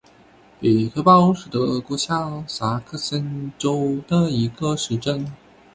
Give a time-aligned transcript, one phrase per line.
[0.59, 5.31] 比克堡是德国下萨克森州的一个市镇。